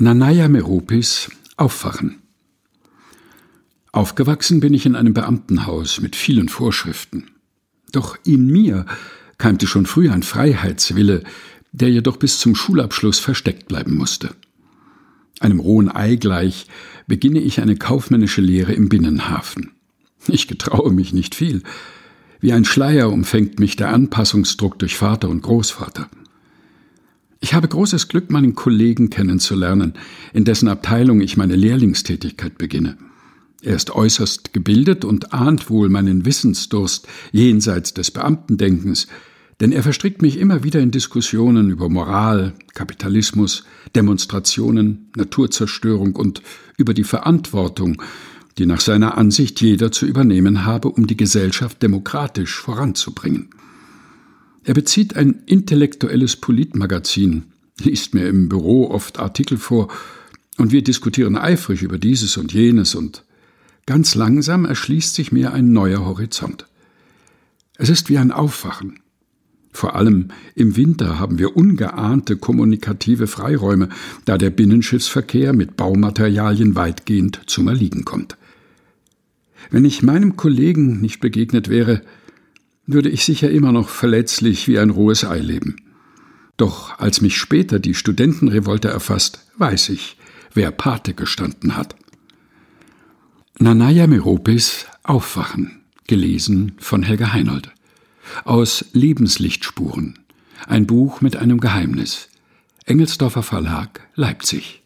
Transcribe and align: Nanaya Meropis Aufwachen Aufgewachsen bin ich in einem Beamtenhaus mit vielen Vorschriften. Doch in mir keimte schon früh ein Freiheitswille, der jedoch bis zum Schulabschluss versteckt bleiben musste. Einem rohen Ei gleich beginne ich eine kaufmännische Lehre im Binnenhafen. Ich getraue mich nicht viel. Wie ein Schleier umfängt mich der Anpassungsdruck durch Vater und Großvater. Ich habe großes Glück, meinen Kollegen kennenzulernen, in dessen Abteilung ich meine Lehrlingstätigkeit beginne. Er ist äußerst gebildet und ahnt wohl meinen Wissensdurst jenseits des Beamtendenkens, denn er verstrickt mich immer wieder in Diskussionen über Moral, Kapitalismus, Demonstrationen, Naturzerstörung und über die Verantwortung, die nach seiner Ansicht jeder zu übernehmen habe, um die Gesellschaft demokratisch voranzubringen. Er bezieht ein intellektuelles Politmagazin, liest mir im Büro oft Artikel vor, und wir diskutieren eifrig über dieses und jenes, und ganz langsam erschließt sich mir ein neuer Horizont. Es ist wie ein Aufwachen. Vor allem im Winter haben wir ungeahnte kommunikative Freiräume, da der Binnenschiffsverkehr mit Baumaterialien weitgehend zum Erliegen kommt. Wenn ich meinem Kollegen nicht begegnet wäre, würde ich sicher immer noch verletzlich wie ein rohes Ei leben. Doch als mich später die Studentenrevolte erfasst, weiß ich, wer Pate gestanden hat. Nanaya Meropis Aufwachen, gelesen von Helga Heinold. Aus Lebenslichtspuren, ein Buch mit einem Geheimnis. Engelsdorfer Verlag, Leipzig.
Nanaya 0.00 0.46
Meropis 0.46 1.28
Aufwachen 1.56 2.22
Aufgewachsen 3.90 4.60
bin 4.60 4.72
ich 4.72 4.86
in 4.86 4.94
einem 4.94 5.12
Beamtenhaus 5.12 6.00
mit 6.00 6.14
vielen 6.14 6.48
Vorschriften. 6.48 7.32
Doch 7.90 8.16
in 8.24 8.46
mir 8.46 8.86
keimte 9.38 9.66
schon 9.66 9.86
früh 9.86 10.08
ein 10.08 10.22
Freiheitswille, 10.22 11.24
der 11.72 11.90
jedoch 11.90 12.16
bis 12.16 12.38
zum 12.38 12.54
Schulabschluss 12.54 13.18
versteckt 13.18 13.66
bleiben 13.66 13.96
musste. 13.96 14.36
Einem 15.40 15.58
rohen 15.58 15.90
Ei 15.90 16.14
gleich 16.14 16.68
beginne 17.08 17.40
ich 17.40 17.60
eine 17.60 17.74
kaufmännische 17.74 18.40
Lehre 18.40 18.74
im 18.74 18.88
Binnenhafen. 18.88 19.72
Ich 20.28 20.46
getraue 20.46 20.92
mich 20.92 21.12
nicht 21.12 21.34
viel. 21.34 21.64
Wie 22.38 22.52
ein 22.52 22.64
Schleier 22.64 23.10
umfängt 23.10 23.58
mich 23.58 23.74
der 23.74 23.92
Anpassungsdruck 23.92 24.78
durch 24.78 24.96
Vater 24.96 25.28
und 25.28 25.42
Großvater. 25.42 26.08
Ich 27.40 27.54
habe 27.54 27.68
großes 27.68 28.08
Glück, 28.08 28.30
meinen 28.30 28.54
Kollegen 28.54 29.10
kennenzulernen, 29.10 29.94
in 30.32 30.44
dessen 30.44 30.68
Abteilung 30.68 31.20
ich 31.20 31.36
meine 31.36 31.54
Lehrlingstätigkeit 31.54 32.58
beginne. 32.58 32.98
Er 33.62 33.76
ist 33.76 33.90
äußerst 33.90 34.52
gebildet 34.52 35.04
und 35.04 35.32
ahnt 35.32 35.70
wohl 35.70 35.88
meinen 35.88 36.24
Wissensdurst 36.24 37.06
jenseits 37.32 37.94
des 37.94 38.10
Beamtendenkens, 38.10 39.06
denn 39.60 39.72
er 39.72 39.82
verstrickt 39.82 40.22
mich 40.22 40.38
immer 40.38 40.62
wieder 40.62 40.80
in 40.80 40.92
Diskussionen 40.92 41.70
über 41.70 41.88
Moral, 41.88 42.54
Kapitalismus, 42.74 43.64
Demonstrationen, 43.96 45.10
Naturzerstörung 45.16 46.14
und 46.14 46.42
über 46.76 46.94
die 46.94 47.04
Verantwortung, 47.04 48.00
die 48.58 48.66
nach 48.66 48.80
seiner 48.80 49.16
Ansicht 49.18 49.60
jeder 49.60 49.90
zu 49.90 50.06
übernehmen 50.06 50.64
habe, 50.64 50.88
um 50.88 51.06
die 51.06 51.16
Gesellschaft 51.16 51.82
demokratisch 51.82 52.56
voranzubringen. 52.56 53.50
Er 54.68 54.74
bezieht 54.74 55.16
ein 55.16 55.44
intellektuelles 55.46 56.36
Politmagazin, 56.36 57.44
liest 57.80 58.12
mir 58.12 58.28
im 58.28 58.50
Büro 58.50 58.90
oft 58.90 59.18
Artikel 59.18 59.56
vor, 59.56 59.88
und 60.58 60.72
wir 60.72 60.84
diskutieren 60.84 61.38
eifrig 61.38 61.80
über 61.80 61.96
dieses 61.96 62.36
und 62.36 62.52
jenes, 62.52 62.94
und 62.94 63.24
ganz 63.86 64.14
langsam 64.14 64.66
erschließt 64.66 65.14
sich 65.14 65.32
mir 65.32 65.54
ein 65.54 65.72
neuer 65.72 66.04
Horizont. 66.04 66.66
Es 67.78 67.88
ist 67.88 68.10
wie 68.10 68.18
ein 68.18 68.30
Aufwachen. 68.30 69.00
Vor 69.72 69.96
allem 69.96 70.28
im 70.54 70.76
Winter 70.76 71.18
haben 71.18 71.38
wir 71.38 71.56
ungeahnte 71.56 72.36
kommunikative 72.36 73.26
Freiräume, 73.26 73.88
da 74.26 74.36
der 74.36 74.50
Binnenschiffsverkehr 74.50 75.54
mit 75.54 75.78
Baumaterialien 75.78 76.74
weitgehend 76.74 77.40
zum 77.46 77.68
Erliegen 77.68 78.04
kommt. 78.04 78.36
Wenn 79.70 79.86
ich 79.86 80.02
meinem 80.02 80.36
Kollegen 80.36 81.00
nicht 81.00 81.20
begegnet 81.20 81.70
wäre, 81.70 82.02
würde 82.88 83.10
ich 83.10 83.24
sicher 83.24 83.50
immer 83.50 83.70
noch 83.70 83.88
verletzlich 83.88 84.66
wie 84.66 84.78
ein 84.78 84.90
rohes 84.90 85.24
Ei 85.24 85.38
leben. 85.38 85.76
Doch 86.56 86.98
als 86.98 87.20
mich 87.20 87.36
später 87.36 87.78
die 87.78 87.94
Studentenrevolte 87.94 88.88
erfasst, 88.88 89.46
weiß 89.58 89.90
ich, 89.90 90.16
wer 90.54 90.72
Pate 90.72 91.14
gestanden 91.14 91.76
hat. 91.76 91.94
Nanaya 93.58 94.06
Meropis 94.06 94.86
Aufwachen, 95.02 95.82
gelesen 96.06 96.72
von 96.78 97.02
Helga 97.02 97.32
Heinold. 97.32 97.70
Aus 98.44 98.86
Lebenslichtspuren, 98.92 100.18
ein 100.66 100.86
Buch 100.86 101.20
mit 101.20 101.36
einem 101.36 101.60
Geheimnis. 101.60 102.28
Engelsdorfer 102.86 103.42
Verlag, 103.42 104.00
Leipzig. 104.14 104.82